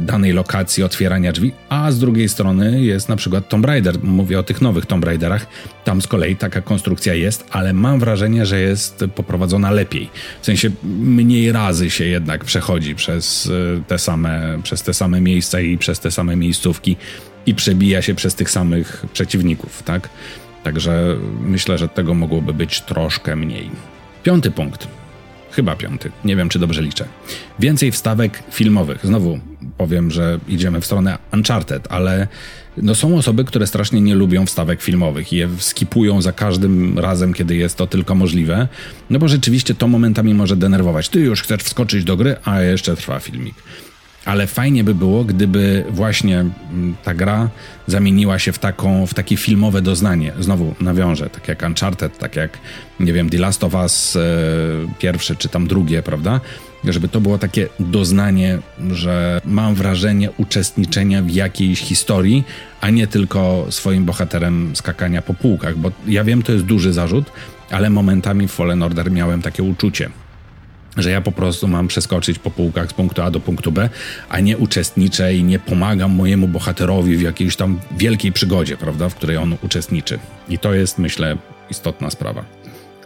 danej 0.00 0.32
lokacji 0.32 0.82
otwierania 0.82 1.32
drzwi, 1.32 1.52
a 1.68 1.92
z 1.92 1.98
drugiej 1.98 2.28
strony 2.28 2.82
jest 2.82 3.08
na 3.08 3.16
przykład 3.16 3.48
Tomb 3.48 3.66
Raider. 3.66 4.02
Mówię 4.02 4.38
o 4.38 4.42
tych 4.42 4.62
nowych 4.62 4.86
Tomb 4.86 5.04
Raiderach. 5.04 5.46
Tam 5.84 6.02
z 6.02 6.06
kolei 6.06 6.36
taka 6.36 6.60
konstrukcja 6.60 7.14
jest, 7.14 7.46
ale 7.50 7.72
mam 7.72 8.00
wrażenie, 8.00 8.46
że 8.46 8.60
jest 8.60 9.04
poprowadzona 9.14 9.70
lepiej. 9.70 10.10
W 10.42 10.46
sensie 10.46 10.70
mniej 11.00 11.52
razy 11.52 11.90
się 11.90 12.04
jednak 12.04 12.44
przechodzi 12.44 12.94
przez 12.94 13.50
e, 13.78 13.82
te 13.82 13.98
same, 13.98 14.58
przez 14.62 14.82
te 14.82 14.94
same 14.94 15.20
miejsca 15.20 15.60
i 15.60 15.78
przez 15.78 16.00
te 16.00 16.10
same 16.10 16.36
miejscówki 16.36 16.96
i 17.46 17.54
przebija 17.54 18.02
się 18.02 18.14
przez 18.14 18.34
tych 18.34 18.50
samych 18.50 19.06
przeciwników, 19.12 19.82
tak? 19.82 20.08
Także 20.62 21.16
myślę, 21.40 21.78
że 21.78 21.88
tego 21.88 22.14
mogłoby 22.14 22.54
być 22.54 22.80
troszkę 22.80 23.36
mniej. 23.36 23.70
Piąty 24.22 24.50
punkt. 24.50 24.88
Chyba 25.56 25.76
piąty. 25.76 26.10
Nie 26.24 26.36
wiem, 26.36 26.48
czy 26.48 26.58
dobrze 26.58 26.82
liczę. 26.82 27.04
Więcej 27.58 27.92
wstawek 27.92 28.42
filmowych. 28.50 29.06
Znowu 29.06 29.40
powiem, 29.78 30.10
że 30.10 30.38
idziemy 30.48 30.80
w 30.80 30.84
stronę 30.86 31.18
Uncharted, 31.32 31.86
ale 31.90 32.28
no 32.76 32.94
są 32.94 33.16
osoby, 33.16 33.44
które 33.44 33.66
strasznie 33.66 34.00
nie 34.00 34.14
lubią 34.14 34.46
wstawek 34.46 34.82
filmowych 34.82 35.32
i 35.32 35.36
je 35.36 35.48
skipują 35.58 36.22
za 36.22 36.32
każdym 36.32 36.98
razem, 36.98 37.34
kiedy 37.34 37.56
jest 37.56 37.76
to 37.76 37.86
tylko 37.86 38.14
możliwe, 38.14 38.68
no 39.10 39.18
bo 39.18 39.28
rzeczywiście 39.28 39.74
to 39.74 39.88
momentami 39.88 40.34
może 40.34 40.56
denerwować. 40.56 41.08
Ty 41.08 41.20
już 41.20 41.42
chcesz 41.42 41.62
wskoczyć 41.62 42.04
do 42.04 42.16
gry, 42.16 42.36
a 42.44 42.60
jeszcze 42.60 42.96
trwa 42.96 43.20
filmik 43.20 43.54
ale 44.26 44.46
fajnie 44.46 44.84
by 44.84 44.94
było, 44.94 45.24
gdyby 45.24 45.84
właśnie 45.90 46.38
mm, 46.38 46.96
ta 47.04 47.14
gra 47.14 47.48
zamieniła 47.86 48.38
się 48.38 48.52
w, 48.52 48.58
taką, 48.58 49.06
w 49.06 49.14
takie 49.14 49.36
filmowe 49.36 49.82
doznanie. 49.82 50.32
Znowu 50.40 50.74
nawiążę, 50.80 51.30
tak 51.30 51.48
jak 51.48 51.62
Uncharted, 51.62 52.18
tak 52.18 52.36
jak, 52.36 52.58
nie 53.00 53.12
wiem, 53.12 53.30
The 53.30 53.38
Last 53.38 53.64
of 53.64 53.74
Us 53.74 54.16
e, 54.16 54.20
pierwsze 54.98 55.36
czy 55.36 55.48
tam 55.48 55.66
drugie, 55.66 56.02
prawda? 56.02 56.40
Żeby 56.84 57.08
to 57.08 57.20
było 57.20 57.38
takie 57.38 57.68
doznanie, 57.80 58.58
że 58.90 59.40
mam 59.44 59.74
wrażenie 59.74 60.30
uczestniczenia 60.30 61.22
w 61.22 61.30
jakiejś 61.30 61.80
historii, 61.80 62.44
a 62.80 62.90
nie 62.90 63.06
tylko 63.06 63.66
swoim 63.70 64.04
bohaterem 64.04 64.76
skakania 64.76 65.22
po 65.22 65.34
półkach, 65.34 65.78
bo 65.78 65.90
ja 66.06 66.24
wiem, 66.24 66.42
to 66.42 66.52
jest 66.52 66.64
duży 66.64 66.92
zarzut, 66.92 67.32
ale 67.70 67.90
momentami 67.90 68.48
w 68.48 68.52
Fallen 68.52 68.82
Order 68.82 69.10
miałem 69.10 69.42
takie 69.42 69.62
uczucie 69.62 70.10
że 70.96 71.10
ja 71.10 71.20
po 71.20 71.32
prostu 71.32 71.68
mam 71.68 71.88
przeskoczyć 71.88 72.38
po 72.38 72.50
półkach 72.50 72.90
z 72.90 72.92
punktu 72.92 73.22
A 73.22 73.30
do 73.30 73.40
punktu 73.40 73.72
B, 73.72 73.88
a 74.28 74.40
nie 74.40 74.58
uczestniczę 74.58 75.34
i 75.34 75.44
nie 75.44 75.58
pomagam 75.58 76.14
mojemu 76.14 76.48
bohaterowi 76.48 77.16
w 77.16 77.22
jakiejś 77.22 77.56
tam 77.56 77.80
wielkiej 77.96 78.32
przygodzie, 78.32 78.76
prawda, 78.76 79.08
w 79.08 79.14
której 79.14 79.36
on 79.36 79.56
uczestniczy. 79.62 80.18
I 80.48 80.58
to 80.58 80.74
jest, 80.74 80.98
myślę, 80.98 81.36
istotna 81.70 82.10
sprawa. 82.10 82.44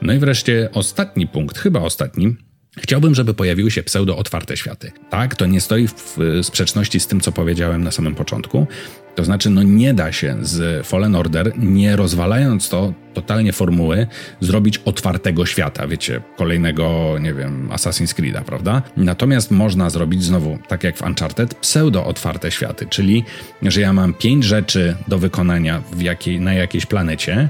No 0.03 0.13
i 0.13 0.19
wreszcie 0.19 0.69
ostatni 0.73 1.27
punkt, 1.27 1.59
chyba 1.59 1.81
ostatni, 1.81 2.37
Chciałbym, 2.81 3.15
żeby 3.15 3.35
pojawiły 3.35 3.71
się 3.71 3.83
pseudo-otwarte 3.83 4.57
światy. 4.57 4.93
Tak, 5.11 5.35
to 5.35 5.47
nie 5.47 5.61
stoi 5.61 5.89
w 5.89 6.19
sprzeczności 6.43 7.01
z 7.01 7.07
tym, 7.07 7.21
co 7.21 7.33
powiedziałem 7.33 7.85
na 7.85 7.91
samym 7.91 8.15
początku. 8.15 8.67
To 9.15 9.25
znaczy, 9.25 9.51
no 9.51 9.63
nie 9.63 9.95
da 9.95 10.13
się 10.13 10.37
z 10.41 10.87
Fallen 10.87 11.15
Order, 11.15 11.53
nie 11.59 11.97
rozwalając 11.97 12.69
to 12.69 12.93
totalnie 13.15 13.53
formuły, 13.53 14.07
zrobić 14.41 14.79
otwartego 14.79 15.47
świata, 15.47 15.87
wiecie, 15.87 16.21
kolejnego, 16.37 17.17
nie 17.21 17.35
wiem, 17.35 17.69
Assassin's 17.69 18.15
Creed'a, 18.15 18.45
prawda? 18.45 18.83
Natomiast 18.97 19.51
można 19.51 19.91
zrobić 19.91 20.25
znowu, 20.25 20.59
tak 20.69 20.85
jak 20.85 20.97
w 20.97 21.03
Uncharted, 21.03 21.55
pseudo-otwarte 21.55 22.51
światy, 22.51 22.87
czyli, 22.87 23.25
że 23.63 23.81
ja 23.81 23.93
mam 23.93 24.15
pięć 24.15 24.45
rzeczy 24.45 24.97
do 25.09 25.19
wykonania 25.19 25.83
w 25.93 26.03
jakiej, 26.03 26.41
na 26.41 26.55
jakiejś 26.55 26.87
planecie 26.87 27.49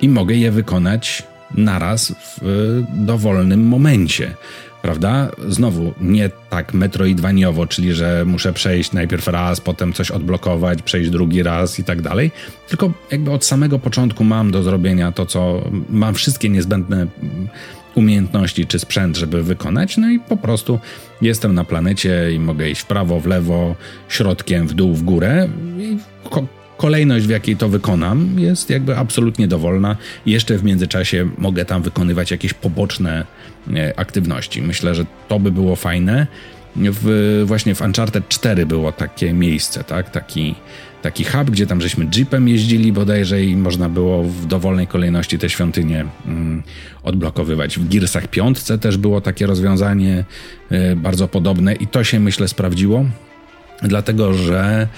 i 0.00 0.08
mogę 0.08 0.34
je 0.34 0.50
wykonać 0.50 1.22
naraz 1.54 2.14
w 2.40 2.82
dowolnym 2.94 3.66
momencie. 3.66 4.34
Prawda? 4.82 5.30
Znowu 5.48 5.92
nie 6.00 6.30
tak 6.50 6.74
metroidwaniowo, 6.74 7.66
czyli 7.66 7.92
że 7.92 8.24
muszę 8.26 8.52
przejść 8.52 8.92
najpierw 8.92 9.28
raz, 9.28 9.60
potem 9.60 9.92
coś 9.92 10.10
odblokować, 10.10 10.82
przejść 10.82 11.10
drugi 11.10 11.42
raz 11.42 11.78
i 11.78 11.84
tak 11.84 12.02
dalej. 12.02 12.30
Tylko 12.68 12.92
jakby 13.10 13.30
od 13.30 13.44
samego 13.44 13.78
początku 13.78 14.24
mam 14.24 14.50
do 14.50 14.62
zrobienia 14.62 15.12
to, 15.12 15.26
co 15.26 15.70
mam 15.88 16.14
wszystkie 16.14 16.48
niezbędne 16.48 17.06
umiejętności 17.94 18.66
czy 18.66 18.78
sprzęt, 18.78 19.16
żeby 19.16 19.42
wykonać, 19.42 19.96
no 19.96 20.10
i 20.10 20.18
po 20.18 20.36
prostu 20.36 20.80
jestem 21.22 21.54
na 21.54 21.64
planecie 21.64 22.32
i 22.32 22.38
mogę 22.38 22.70
iść 22.70 22.80
w 22.80 22.86
prawo, 22.86 23.20
w 23.20 23.26
lewo, 23.26 23.74
środkiem, 24.08 24.68
w 24.68 24.74
dół, 24.74 24.94
w 24.94 25.02
górę 25.02 25.48
i 25.78 25.98
kolejność, 26.82 27.26
w 27.26 27.30
jakiej 27.30 27.56
to 27.56 27.68
wykonam, 27.68 28.38
jest 28.38 28.70
jakby 28.70 28.96
absolutnie 28.96 29.48
dowolna. 29.48 29.96
Jeszcze 30.26 30.58
w 30.58 30.64
międzyczasie 30.64 31.28
mogę 31.38 31.64
tam 31.64 31.82
wykonywać 31.82 32.30
jakieś 32.30 32.54
poboczne 32.54 33.24
e, 33.74 33.98
aktywności. 33.98 34.62
Myślę, 34.62 34.94
że 34.94 35.06
to 35.28 35.40
by 35.40 35.52
było 35.52 35.76
fajne. 35.76 36.26
W, 36.76 37.42
właśnie 37.46 37.74
w 37.74 37.80
Uncharted 37.80 38.28
4 38.28 38.66
było 38.66 38.92
takie 38.92 39.32
miejsce, 39.32 39.84
tak? 39.84 40.10
Taki, 40.10 40.54
taki 41.02 41.24
hub, 41.24 41.50
gdzie 41.50 41.66
tam 41.66 41.80
żeśmy 41.80 42.06
jeepem 42.16 42.48
jeździli 42.48 42.92
bodajże 42.92 43.44
i 43.44 43.56
można 43.56 43.88
było 43.88 44.22
w 44.22 44.46
dowolnej 44.46 44.86
kolejności 44.86 45.38
te 45.38 45.48
świątynie 45.48 46.04
mm, 46.26 46.62
odblokowywać. 47.02 47.78
W 47.78 47.88
Gearsach 47.88 48.28
5 48.28 48.58
też 48.80 48.96
było 48.96 49.20
takie 49.20 49.46
rozwiązanie 49.46 50.24
y, 50.72 50.96
bardzo 50.96 51.28
podobne 51.28 51.74
i 51.74 51.86
to 51.86 52.04
się 52.04 52.20
myślę 52.20 52.48
sprawdziło, 52.48 53.04
dlatego 53.82 54.34
że 54.34 54.88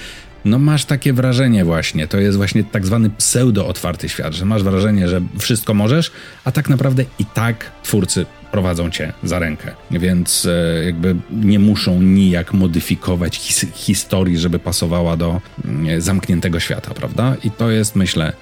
no 0.45 0.59
masz 0.59 0.85
takie 0.85 1.13
wrażenie 1.13 1.65
właśnie, 1.65 2.09
to 2.09 2.19
jest 2.19 2.37
właśnie 2.37 2.65
tak 2.65 2.87
zwany 2.87 3.11
pseudo-otwarty 3.11 4.09
świat, 4.09 4.35
że 4.35 4.45
masz 4.45 4.63
wrażenie, 4.63 5.09
że 5.09 5.21
wszystko 5.39 5.75
możesz, 5.75 6.13
a 6.45 6.53
tak 6.53 6.69
naprawdę 6.69 7.05
i 7.19 7.25
tak 7.25 7.71
twórcy 7.83 8.27
prowadzą 8.53 8.91
cię 8.91 9.13
za 9.23 9.39
rękę. 9.39 9.71
Więc 9.91 10.47
e, 10.47 10.85
jakby 10.85 11.17
nie 11.31 11.59
muszą 11.59 12.03
nijak 12.03 12.53
modyfikować 12.53 13.37
his 13.37 13.67
historii, 13.75 14.39
żeby 14.39 14.59
pasowała 14.59 15.17
do 15.17 15.41
e, 15.89 16.01
zamkniętego 16.01 16.61
świata, 16.61 16.95
prawda? 16.95 17.37
I 17.45 17.51
to 17.51 17.71
jest, 17.71 17.97
myślę, 17.97 18.33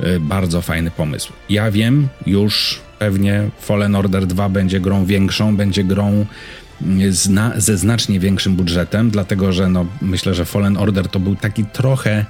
e, 0.00 0.20
bardzo 0.20 0.62
fajny 0.62 0.90
pomysł. 0.90 1.32
Ja 1.48 1.70
wiem, 1.70 2.08
już 2.26 2.80
pewnie 2.98 3.48
Fallen 3.60 3.96
Order 3.96 4.26
2 4.26 4.48
będzie 4.48 4.80
grą 4.80 5.04
większą, 5.04 5.56
będzie 5.56 5.84
grą 5.84 6.26
zna, 7.10 7.52
ze 7.56 7.78
znacznie 7.78 8.20
większym 8.20 8.56
budżetem, 8.56 9.10
dlatego 9.10 9.52
że 9.52 9.68
no, 9.68 9.86
myślę, 10.02 10.34
że 10.34 10.44
Fallen 10.44 10.76
Order 10.76 11.08
to 11.08 11.20
był 11.20 11.36
taki 11.36 11.64
trochę 11.64 12.26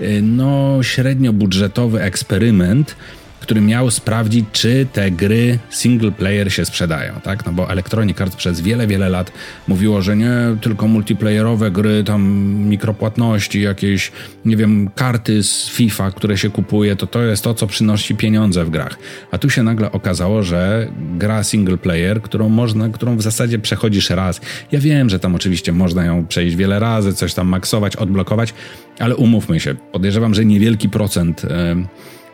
y, 0.00 0.20
no, 0.22 0.78
średnio 0.82 1.32
budżetowy 1.32 2.02
eksperyment, 2.02 2.96
który 3.44 3.60
miał 3.60 3.90
sprawdzić, 3.90 4.44
czy 4.52 4.86
te 4.92 5.10
gry 5.10 5.58
single 5.70 6.12
player 6.12 6.52
się 6.52 6.64
sprzedają, 6.64 7.12
tak? 7.22 7.46
No 7.46 7.52
bo 7.52 7.70
Electronic 7.70 8.20
Arts 8.20 8.36
przez 8.36 8.60
wiele, 8.60 8.86
wiele 8.86 9.08
lat 9.08 9.32
mówiło, 9.68 10.02
że 10.02 10.16
nie 10.16 10.32
tylko 10.60 10.88
multiplayerowe 10.88 11.70
gry, 11.70 12.04
tam 12.04 12.22
mikropłatności, 12.68 13.60
jakieś, 13.60 14.12
nie 14.44 14.56
wiem, 14.56 14.90
karty 14.94 15.42
z 15.42 15.68
FIFA, 15.68 16.10
które 16.10 16.38
się 16.38 16.50
kupuje, 16.50 16.96
to 16.96 17.06
to 17.06 17.22
jest 17.22 17.44
to, 17.44 17.54
co 17.54 17.66
przynosi 17.66 18.14
pieniądze 18.14 18.64
w 18.64 18.70
grach. 18.70 18.98
A 19.30 19.38
tu 19.38 19.50
się 19.50 19.62
nagle 19.62 19.92
okazało, 19.92 20.42
że 20.42 20.88
gra 21.18 21.42
single 21.42 21.76
player, 21.76 22.22
którą 22.22 22.48
można, 22.48 22.88
którą 22.88 23.16
w 23.16 23.22
zasadzie 23.22 23.58
przechodzisz 23.58 24.10
raz. 24.10 24.40
Ja 24.72 24.80
wiem, 24.80 25.10
że 25.10 25.18
tam 25.18 25.34
oczywiście 25.34 25.72
można 25.72 26.04
ją 26.04 26.26
przejść 26.26 26.56
wiele 26.56 26.78
razy, 26.78 27.14
coś 27.14 27.34
tam 27.34 27.48
maksować, 27.48 27.96
odblokować, 27.96 28.54
ale 28.98 29.16
umówmy 29.16 29.60
się, 29.60 29.74
podejrzewam, 29.74 30.34
że 30.34 30.44
niewielki 30.44 30.88
procent 30.88 31.42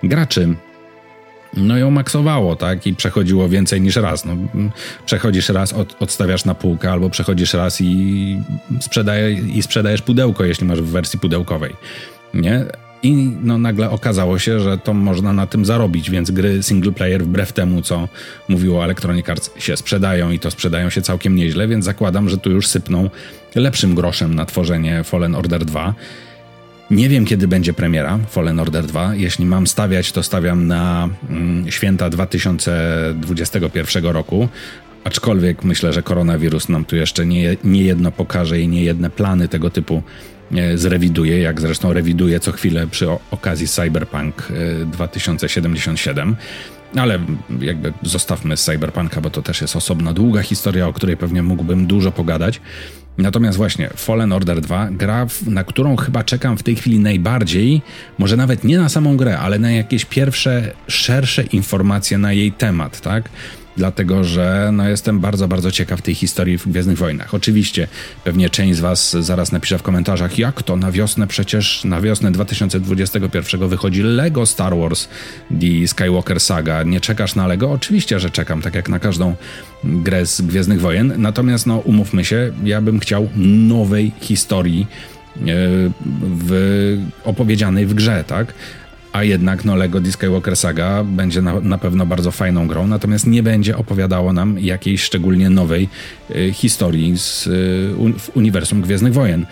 yy, 0.02 0.08
graczy 0.08 0.54
no 1.57 1.78
ją 1.78 1.90
maksowało, 1.90 2.57
tak? 2.57 2.87
I 2.87 2.95
przechodziło 2.95 3.49
więcej 3.49 3.80
niż 3.80 3.97
raz. 3.97 4.25
No, 4.25 4.37
przechodzisz 5.07 5.49
raz, 5.49 5.73
od, 5.73 6.02
odstawiasz 6.02 6.45
na 6.45 6.54
półkę, 6.54 6.92
albo 6.92 7.11
przechodzisz 7.11 7.54
raz 7.54 7.80
i, 7.80 8.38
sprzedaje, 8.80 9.33
i 9.33 9.62
sprzedajesz 9.62 10.02
pudełko, 10.02 10.45
jeśli 10.45 10.66
masz 10.66 10.83
w 10.83 10.87
wersji 10.87 11.19
pudełkowej. 11.19 11.76
Nie? 12.35 12.64
I 13.02 13.37
no, 13.42 13.59
nagle 13.59 13.90
okazało 13.90 14.38
się, 14.38 14.61
że 14.61 14.78
to 14.78 14.95
można 14.95 15.33
na 15.33 15.47
tym 15.47 15.64
zarobić, 15.64 16.11
więc 16.11 16.30
gry 16.30 16.62
single 16.62 16.92
player, 16.92 17.25
wbrew 17.25 17.52
temu, 17.52 17.83
co 17.83 18.09
mówiło 18.49 18.85
Electronic 18.85 19.28
Arts, 19.28 19.50
się 19.59 19.76
sprzedają 19.76 20.30
i 20.30 20.38
to 20.38 20.50
sprzedają 20.50 20.90
się 20.90 21.02
całkiem 21.02 21.37
nieźle, 21.37 21.69
więc 21.69 21.85
zakładam, 21.85 22.28
że 22.28 22.38
tu 22.38 22.50
już 22.50 22.66
sypną 22.66 23.11
lepszym 23.54 23.95
groszem 23.95 24.35
na 24.35 24.47
tworzenie 24.47 25.04
Fallen 25.04 25.35
Order 25.35 25.64
2. 25.64 25.95
Nie 26.90 27.09
wiem, 27.09 27.25
kiedy 27.25 27.49
będzie 27.49 27.73
premiera 27.73 28.18
Fallen 28.28 28.61
Order 28.61 28.87
2. 28.87 29.14
Jeśli 29.14 29.47
mam 29.47 29.66
stawiać, 29.66 30.12
to 30.12 30.23
stawiam 30.23 30.66
na 30.66 31.09
mm, 31.28 31.70
święta 31.70 32.11
2021 32.11 34.04
roku. 34.04 34.49
Aczkolwiek 35.04 35.64
myślę, 35.64 35.92
że 35.92 36.02
koronawirus 36.02 36.68
nam 36.68 36.85
tu 36.85 36.97
jeszcze 36.97 37.26
nie, 37.26 37.56
nie 37.64 37.82
jedno 37.82 38.12
pokaże 38.12 38.61
i 38.61 38.68
nie 38.68 38.85
jedne 38.85 39.11
plany 39.11 39.49
tego 39.49 39.70
typu 39.70 40.02
e, 40.52 40.78
zrewiduje, 40.78 41.38
jak 41.38 41.61
zresztą 41.61 41.92
rewiduje 41.92 42.40
co 42.40 42.52
chwilę 42.52 42.87
przy 42.87 43.06
okazji 43.30 43.68
Cyberpunk 43.68 44.49
2077. 44.87 46.37
E, 46.97 47.00
Ale 47.00 47.18
jakby 47.61 47.92
zostawmy 48.02 48.56
Cyberpunka, 48.56 49.20
bo 49.20 49.30
to 49.30 49.42
też 49.42 49.61
jest 49.61 49.76
osobna, 49.76 50.12
długa 50.12 50.42
historia, 50.42 50.88
o 50.88 50.92
której 50.92 51.16
pewnie 51.16 51.42
mógłbym 51.42 51.87
dużo 51.87 52.12
pogadać. 52.12 52.61
Natomiast 53.22 53.58
właśnie 53.58 53.90
Fallen 53.96 54.32
Order 54.32 54.60
2, 54.60 54.88
gra, 54.90 55.26
na 55.46 55.64
którą 55.64 55.96
chyba 55.96 56.24
czekam 56.24 56.56
w 56.56 56.62
tej 56.62 56.76
chwili 56.76 56.98
najbardziej, 56.98 57.82
może 58.18 58.36
nawet 58.36 58.64
nie 58.64 58.78
na 58.78 58.88
samą 58.88 59.16
grę, 59.16 59.38
ale 59.38 59.58
na 59.58 59.70
jakieś 59.70 60.04
pierwsze, 60.04 60.72
szersze 60.88 61.42
informacje 61.42 62.18
na 62.18 62.32
jej 62.32 62.52
temat, 62.52 63.00
tak? 63.00 63.28
Dlatego 63.80 64.25
że 64.25 64.70
no, 64.72 64.88
jestem 64.88 65.20
bardzo, 65.20 65.49
bardzo 65.49 65.70
ciekaw 65.70 66.02
tej 66.02 66.14
historii 66.14 66.58
w 66.58 66.68
Gwiezdnych 66.68 66.99
Wojnach. 66.99 67.34
Oczywiście 67.34 67.88
pewnie 68.25 68.50
część 68.50 68.76
z 68.76 68.80
Was 68.80 69.16
zaraz 69.20 69.52
napisze 69.52 69.78
w 69.78 69.82
komentarzach, 69.82 70.38
jak 70.38 70.62
to 70.62 70.76
na 70.76 70.92
wiosnę 70.92 71.26
przecież, 71.26 71.84
na 71.84 72.00
wiosnę 72.00 72.32
2021 72.32 73.68
wychodzi 73.68 74.02
Lego 74.02 74.46
Star 74.46 74.76
Wars 74.76 75.08
The 75.60 75.88
Skywalker 75.88 76.40
Saga. 76.40 76.82
Nie 76.82 77.00
czekasz 77.00 77.34
na 77.34 77.46
Lego? 77.46 77.72
Oczywiście, 77.72 78.20
że 78.20 78.30
czekam, 78.30 78.62
tak 78.62 78.75
jak 78.75 78.88
na 78.88 78.99
każdą 78.99 79.34
grę 79.84 80.26
z 80.26 80.40
Gwiezdnych 80.40 80.80
Wojen. 80.80 81.14
Natomiast 81.18 81.66
no, 81.66 81.78
umówmy 81.78 82.25
się, 82.25 82.52
ja 82.64 82.80
bym 82.80 83.00
chciał 83.00 83.28
nowej 83.68 84.12
historii 84.20 84.87
e, 85.37 85.44
w, 86.22 86.99
opowiedzianej 87.25 87.87
w 87.87 87.94
grze, 87.94 88.25
tak? 88.26 88.54
A 89.12 89.24
jednak 89.24 89.64
no, 89.64 89.76
Lego 89.76 90.00
The 90.00 90.12
Skywalker 90.12 90.56
Saga 90.56 91.04
będzie 91.04 91.42
na, 91.42 91.60
na, 91.60 91.78
pewno 91.78 92.06
bardzo 92.06 92.30
fajną 92.30 92.66
grą, 92.66 92.86
natomiast 92.86 93.26
nie 93.26 93.42
będzie 93.42 93.76
opowiadało 93.76 94.32
nam 94.32 94.58
jakiejś 94.58 95.02
szczególnie 95.02 95.50
nowej 95.50 95.88
y, 96.30 96.52
historii 96.52 97.18
z, 97.18 97.46
y, 97.46 97.50
w 98.18 98.30
uniwersum 98.34 98.82
Gwiezdnych 98.82 99.12
Wojen. 99.12 99.46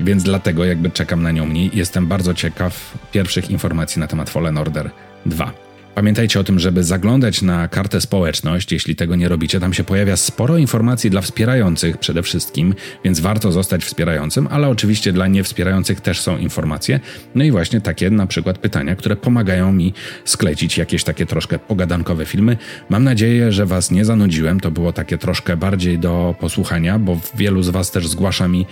Więc 0.00 0.22
dlatego 0.22 0.64
jakby 0.64 0.90
czekam 0.90 1.22
na 1.22 1.30
nią 1.30 1.46
mniej. 1.46 1.70
Jestem 1.74 2.06
bardzo 2.06 2.34
ciekaw 2.34 2.98
pierwszych 3.12 3.50
informacji 3.50 4.00
na 4.00 4.06
temat 4.06 4.30
Fallen 4.30 4.58
Order 4.58 4.90
2. 5.26 5.52
Pamiętajcie 5.94 6.40
o 6.40 6.44
tym, 6.44 6.58
żeby 6.58 6.84
zaglądać 6.84 7.42
na 7.42 7.68
kartę 7.68 8.00
społeczność, 8.00 8.72
jeśli 8.72 8.96
tego 8.96 9.16
nie 9.16 9.28
robicie. 9.28 9.60
Tam 9.60 9.74
się 9.74 9.84
pojawia 9.84 10.16
sporo 10.16 10.58
informacji 10.58 11.10
dla 11.10 11.20
wspierających 11.20 11.98
przede 11.98 12.22
wszystkim, 12.22 12.74
więc 13.04 13.20
warto 13.20 13.52
zostać 13.52 13.84
wspierającym, 13.84 14.48
ale 14.50 14.68
oczywiście 14.68 15.12
dla 15.12 15.26
niewspierających 15.26 16.00
też 16.00 16.20
są 16.20 16.38
informacje. 16.38 17.00
No 17.34 17.44
i 17.44 17.50
właśnie 17.50 17.80
takie 17.80 18.10
na 18.10 18.26
przykład 18.26 18.58
pytania, 18.58 18.96
które 18.96 19.16
pomagają 19.16 19.72
mi 19.72 19.92
sklecić 20.24 20.78
jakieś 20.78 21.04
takie 21.04 21.26
troszkę 21.26 21.58
pogadankowe 21.58 22.26
filmy. 22.26 22.56
Mam 22.88 23.04
nadzieję, 23.04 23.52
że 23.52 23.66
Was 23.66 23.90
nie 23.90 24.04
zanudziłem. 24.04 24.60
To 24.60 24.70
było 24.70 24.92
takie 24.92 25.18
troszkę 25.18 25.56
bardziej 25.56 25.98
do 25.98 26.34
posłuchania, 26.40 26.98
bo 26.98 27.20
wielu 27.34 27.62
z 27.62 27.68
Was 27.68 27.90
też 27.90 28.08
zgłasza 28.08 28.48
mi, 28.48 28.66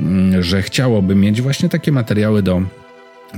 mm, 0.00 0.42
że 0.42 0.62
chciałoby 0.62 1.14
mieć 1.14 1.42
właśnie 1.42 1.68
takie 1.68 1.92
materiały 1.92 2.42
do 2.42 2.62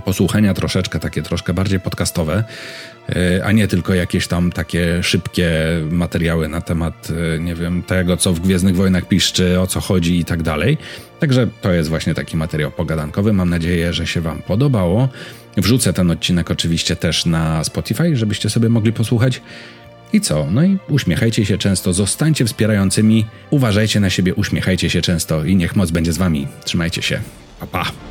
posłuchania 0.05 0.55
troszeczkę, 0.55 1.01
takie 1.01 1.23
troszkę 1.23 1.55
bardziej 1.55 1.81
podcastowe, 1.81 2.45
e, 3.09 3.45
a 3.45 3.53
nie 3.53 3.69
tylko 3.69 3.95
jakieś 3.95 4.27
tam 4.27 4.53
takie 4.53 5.03
szybkie 5.03 5.51
materiały 5.91 6.49
na 6.49 6.61
temat, 6.61 7.09
e, 7.35 7.39
nie 7.39 7.55
wiem, 7.55 7.83
tego, 7.83 8.17
co 8.17 8.33
w 8.33 8.41
Gwiezdnych 8.41 8.77
Wojnach 8.77 9.09
piszczy, 9.09 9.61
o 9.61 9.67
co 9.67 9.81
chodzi 9.81 10.19
i 10.19 10.25
tak 10.25 10.43
dalej. 10.43 10.79
Także 11.21 11.49
to 11.61 11.73
jest 11.73 11.89
właśnie 11.89 12.15
taki 12.15 12.37
materiał 12.37 12.71
pogadankowy. 12.71 13.33
Mam 13.33 13.51
nadzieję, 13.51 13.93
że 13.93 14.07
się 14.07 14.21
Wam 14.21 14.43
podobało. 14.43 15.09
Wrzucę 15.57 15.93
ten 15.93 16.11
odcinek 16.11 16.51
oczywiście 16.51 16.97
też 16.97 17.27
na 17.27 17.65
Spotify, 17.65 18.17
żebyście 18.17 18.51
sobie 18.51 18.69
mogli 18.69 18.93
posłuchać. 18.93 19.43
I 20.13 20.21
co? 20.21 20.47
No 20.51 20.65
i 20.65 20.79
uśmiechajcie 20.89 21.47
się 21.47 21.59
często, 21.59 21.93
zostańcie 21.93 22.45
wspierającymi, 22.45 23.27
uważajcie 23.51 24.01
na 24.01 24.11
siebie, 24.11 24.35
uśmiechajcie 24.35 24.91
się 24.91 25.03
często 25.03 25.45
i 25.45 25.57
niech 25.57 25.77
moc 25.77 25.91
będzie 25.91 26.13
z 26.13 26.19
Wami. 26.19 26.49
Trzymajcie 26.65 27.03
się. 27.03 27.21
Pa, 27.61 27.67
pa. 27.67 28.10